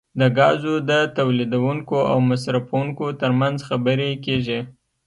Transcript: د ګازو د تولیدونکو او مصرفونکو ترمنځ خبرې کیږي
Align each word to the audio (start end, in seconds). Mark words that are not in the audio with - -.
د 0.19 0.21
ګازو 0.37 0.73
د 0.89 0.91
تولیدونکو 1.17 1.97
او 2.11 2.17
مصرفونکو 2.29 3.05
ترمنځ 3.21 3.57
خبرې 3.69 4.09
کیږي 4.25 4.59